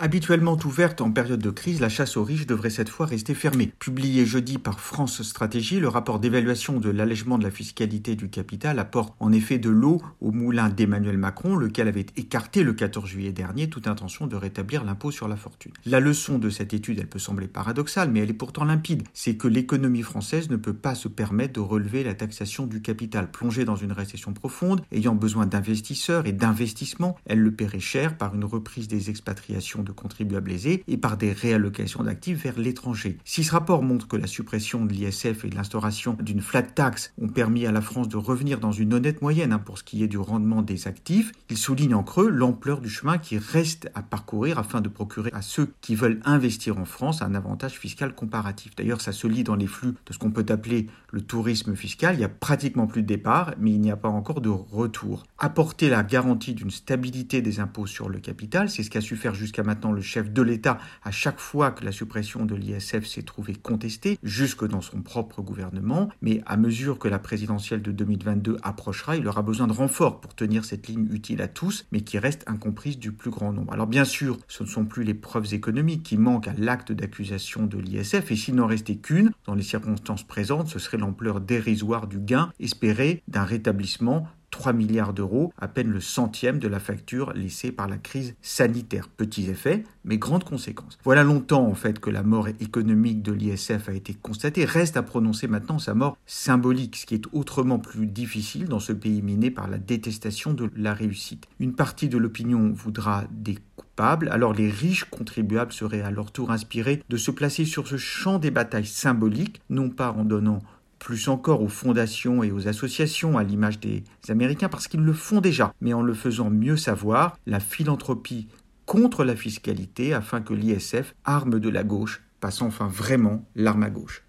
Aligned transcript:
Habituellement 0.00 0.56
ouverte 0.64 1.00
en 1.00 1.10
période 1.10 1.42
de 1.42 1.50
crise, 1.50 1.80
la 1.80 1.88
chasse 1.88 2.16
aux 2.16 2.22
riches 2.22 2.46
devrait 2.46 2.70
cette 2.70 2.88
fois 2.88 3.04
rester 3.04 3.34
fermée. 3.34 3.72
Publié 3.80 4.26
jeudi 4.26 4.56
par 4.56 4.78
France 4.78 5.24
Stratégie, 5.24 5.80
le 5.80 5.88
rapport 5.88 6.20
d'évaluation 6.20 6.78
de 6.78 6.88
l'allègement 6.88 7.36
de 7.36 7.42
la 7.42 7.50
fiscalité 7.50 8.14
du 8.14 8.28
capital 8.28 8.78
apporte 8.78 9.16
en 9.18 9.32
effet 9.32 9.58
de 9.58 9.70
l'eau 9.70 10.00
au 10.20 10.30
moulin 10.30 10.68
d'Emmanuel 10.68 11.18
Macron, 11.18 11.56
lequel 11.56 11.88
avait 11.88 12.06
écarté 12.16 12.62
le 12.62 12.74
14 12.74 13.08
juillet 13.08 13.32
dernier 13.32 13.68
toute 13.68 13.88
intention 13.88 14.28
de 14.28 14.36
rétablir 14.36 14.84
l'impôt 14.84 15.10
sur 15.10 15.26
la 15.26 15.34
fortune. 15.34 15.72
La 15.84 15.98
leçon 15.98 16.38
de 16.38 16.48
cette 16.48 16.74
étude, 16.74 17.00
elle 17.00 17.08
peut 17.08 17.18
sembler 17.18 17.48
paradoxale, 17.48 18.12
mais 18.12 18.20
elle 18.20 18.30
est 18.30 18.34
pourtant 18.34 18.64
limpide. 18.64 19.02
C'est 19.14 19.34
que 19.34 19.48
l'économie 19.48 20.02
française 20.02 20.48
ne 20.48 20.56
peut 20.56 20.74
pas 20.74 20.94
se 20.94 21.08
permettre 21.08 21.54
de 21.54 21.60
relever 21.60 22.04
la 22.04 22.14
taxation 22.14 22.66
du 22.66 22.82
capital. 22.82 23.32
Plongée 23.32 23.64
dans 23.64 23.74
une 23.74 23.90
récession 23.90 24.32
profonde, 24.32 24.80
ayant 24.92 25.16
besoin 25.16 25.46
d'investisseurs 25.46 26.26
et 26.26 26.32
d'investissements, 26.32 27.16
elle 27.26 27.40
le 27.40 27.50
paierait 27.50 27.80
cher 27.80 28.16
par 28.16 28.36
une 28.36 28.44
reprise 28.44 28.86
des 28.86 29.10
expatriations 29.10 29.82
de 29.88 29.92
contribuables 29.92 30.52
aisés 30.52 30.84
et 30.86 30.96
par 30.96 31.16
des 31.16 31.32
réallocations 31.32 32.04
d'actifs 32.04 32.44
vers 32.44 32.58
l'étranger. 32.58 33.18
Si 33.24 33.42
ce 33.42 33.52
rapport 33.52 33.82
montre 33.82 34.06
que 34.06 34.16
la 34.16 34.26
suppression 34.26 34.84
de 34.84 34.92
l'ISF 34.92 35.44
et 35.44 35.50
l'instauration 35.50 36.16
d'une 36.20 36.42
flat 36.42 36.62
tax 36.62 37.12
ont 37.20 37.28
permis 37.28 37.66
à 37.66 37.72
la 37.72 37.80
France 37.80 38.08
de 38.08 38.16
revenir 38.16 38.60
dans 38.60 38.72
une 38.72 38.94
honnête 38.94 39.22
moyenne 39.22 39.52
hein, 39.52 39.58
pour 39.58 39.78
ce 39.78 39.84
qui 39.84 40.02
est 40.02 40.08
du 40.08 40.18
rendement 40.18 40.62
des 40.62 40.86
actifs, 40.86 41.32
il 41.50 41.56
souligne 41.56 41.94
en 41.94 42.02
creux 42.02 42.28
l'ampleur 42.28 42.80
du 42.80 42.90
chemin 42.90 43.18
qui 43.18 43.38
reste 43.38 43.90
à 43.94 44.02
parcourir 44.02 44.58
afin 44.58 44.80
de 44.80 44.88
procurer 44.88 45.30
à 45.32 45.42
ceux 45.42 45.72
qui 45.80 45.94
veulent 45.94 46.20
investir 46.24 46.78
en 46.78 46.84
France 46.84 47.22
un 47.22 47.34
avantage 47.34 47.72
fiscal 47.72 48.14
comparatif. 48.14 48.76
D'ailleurs, 48.76 49.00
ça 49.00 49.12
se 49.12 49.26
lit 49.26 49.44
dans 49.44 49.56
les 49.56 49.66
flux 49.66 49.94
de 50.06 50.12
ce 50.12 50.18
qu'on 50.18 50.30
peut 50.30 50.46
appeler 50.48 50.86
le 51.10 51.22
tourisme 51.22 51.74
fiscal. 51.74 52.14
Il 52.14 52.18
n'y 52.18 52.24
a 52.24 52.28
pratiquement 52.28 52.86
plus 52.86 53.02
de 53.02 53.06
départ, 53.06 53.54
mais 53.58 53.70
il 53.72 53.80
n'y 53.80 53.90
a 53.90 53.96
pas 53.96 54.08
encore 54.08 54.40
de 54.40 54.50
retour. 54.50 55.24
Apporter 55.38 55.88
la 55.88 56.02
garantie 56.02 56.54
d'une 56.54 56.70
stabilité 56.70 57.40
des 57.40 57.60
impôts 57.60 57.86
sur 57.86 58.08
le 58.08 58.18
capital, 58.18 58.68
c'est 58.68 58.82
ce 58.82 58.90
qu'a 58.90 59.00
su 59.00 59.16
faire 59.16 59.34
jusqu'à 59.34 59.62
maintenant 59.62 59.77
le 59.92 60.02
chef 60.02 60.30
de 60.30 60.42
l'État 60.42 60.78
à 61.02 61.10
chaque 61.10 61.38
fois 61.38 61.70
que 61.70 61.84
la 61.84 61.92
suppression 61.92 62.44
de 62.44 62.54
l'ISF 62.54 63.06
s'est 63.06 63.22
trouvée 63.22 63.54
contestée, 63.54 64.18
jusque 64.22 64.66
dans 64.66 64.80
son 64.80 65.02
propre 65.02 65.42
gouvernement. 65.42 66.08
Mais 66.22 66.42
à 66.46 66.56
mesure 66.56 66.98
que 66.98 67.08
la 67.08 67.18
présidentielle 67.18 67.82
de 67.82 67.92
2022 67.92 68.58
approchera, 68.62 69.16
il 69.16 69.26
aura 69.26 69.42
besoin 69.42 69.66
de 69.66 69.72
renforts 69.72 70.20
pour 70.20 70.34
tenir 70.34 70.64
cette 70.64 70.88
ligne 70.88 71.08
utile 71.10 71.42
à 71.42 71.48
tous, 71.48 71.86
mais 71.92 72.00
qui 72.00 72.18
reste 72.18 72.44
incomprise 72.46 72.98
du 72.98 73.12
plus 73.12 73.30
grand 73.30 73.52
nombre. 73.52 73.72
Alors 73.72 73.86
bien 73.86 74.04
sûr, 74.04 74.36
ce 74.48 74.62
ne 74.62 74.68
sont 74.68 74.84
plus 74.84 75.04
les 75.04 75.14
preuves 75.14 75.54
économiques 75.54 76.02
qui 76.02 76.18
manquent 76.18 76.48
à 76.48 76.54
l'acte 76.56 76.92
d'accusation 76.92 77.66
de 77.66 77.78
l'ISF, 77.78 78.30
et 78.30 78.36
s'il 78.36 78.56
n'en 78.56 78.66
restait 78.66 78.96
qu'une, 78.96 79.32
dans 79.46 79.54
les 79.54 79.62
circonstances 79.62 80.26
présentes, 80.26 80.68
ce 80.68 80.78
serait 80.78 80.98
l'ampleur 80.98 81.40
dérisoire 81.40 82.06
du 82.06 82.18
gain 82.18 82.52
espéré 82.58 83.22
d'un 83.28 83.44
rétablissement 83.44 84.28
3 84.58 84.72
milliards 84.72 85.12
d'euros, 85.12 85.52
à 85.56 85.68
peine 85.68 85.88
le 85.88 86.00
centième 86.00 86.58
de 86.58 86.66
la 86.66 86.80
facture 86.80 87.32
laissée 87.32 87.70
par 87.70 87.86
la 87.86 87.96
crise 87.96 88.34
sanitaire. 88.42 89.08
Petits 89.08 89.48
effets, 89.48 89.84
mais 90.02 90.18
grandes 90.18 90.42
conséquences. 90.42 90.98
Voilà 91.04 91.22
longtemps 91.22 91.64
en 91.64 91.76
fait 91.76 92.00
que 92.00 92.10
la 92.10 92.24
mort 92.24 92.48
économique 92.48 93.22
de 93.22 93.30
l'ISF 93.30 93.88
a 93.88 93.92
été 93.92 94.14
constatée. 94.14 94.64
Reste 94.64 94.96
à 94.96 95.04
prononcer 95.04 95.46
maintenant 95.46 95.78
sa 95.78 95.94
mort 95.94 96.18
symbolique, 96.26 96.96
ce 96.96 97.06
qui 97.06 97.14
est 97.14 97.26
autrement 97.32 97.78
plus 97.78 98.08
difficile 98.08 98.64
dans 98.64 98.80
ce 98.80 98.92
pays 98.92 99.22
miné 99.22 99.52
par 99.52 99.68
la 99.68 99.78
détestation 99.78 100.54
de 100.54 100.68
la 100.74 100.92
réussite. 100.92 101.46
Une 101.60 101.74
partie 101.74 102.08
de 102.08 102.18
l'opinion 102.18 102.72
voudra 102.72 103.26
des 103.30 103.58
coupables, 103.76 104.28
alors 104.28 104.54
les 104.54 104.70
riches 104.70 105.04
contribuables 105.04 105.72
seraient 105.72 106.02
à 106.02 106.10
leur 106.10 106.32
tour 106.32 106.50
inspirés 106.50 107.04
de 107.08 107.16
se 107.16 107.30
placer 107.30 107.64
sur 107.64 107.86
ce 107.86 107.96
champ 107.96 108.40
des 108.40 108.50
batailles 108.50 108.86
symboliques, 108.86 109.60
non 109.70 109.88
pas 109.88 110.10
en 110.10 110.24
donnant 110.24 110.58
plus 110.98 111.28
encore 111.28 111.62
aux 111.62 111.68
fondations 111.68 112.42
et 112.42 112.52
aux 112.52 112.68
associations, 112.68 113.38
à 113.38 113.44
l'image 113.44 113.80
des 113.80 114.04
Américains, 114.28 114.68
parce 114.68 114.88
qu'ils 114.88 115.00
le 115.00 115.12
font 115.12 115.40
déjà, 115.40 115.72
mais 115.80 115.92
en 115.92 116.02
le 116.02 116.14
faisant 116.14 116.50
mieux 116.50 116.76
savoir, 116.76 117.38
la 117.46 117.60
philanthropie 117.60 118.48
contre 118.86 119.24
la 119.24 119.36
fiscalité, 119.36 120.14
afin 120.14 120.40
que 120.40 120.54
l'ISF, 120.54 121.14
arme 121.24 121.60
de 121.60 121.68
la 121.68 121.84
gauche, 121.84 122.22
passe 122.40 122.62
enfin 122.62 122.88
vraiment 122.88 123.44
l'arme 123.54 123.82
à 123.82 123.90
gauche. 123.90 124.24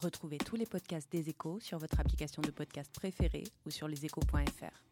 Retrouvez 0.00 0.38
tous 0.38 0.56
les 0.56 0.66
podcasts 0.66 1.10
des 1.12 1.28
échos 1.28 1.58
sur 1.60 1.78
votre 1.78 2.00
application 2.00 2.42
de 2.42 2.50
podcast 2.50 2.90
préférée 2.92 3.44
ou 3.64 3.70
sur 3.70 3.86
leséchos.fr. 3.86 4.91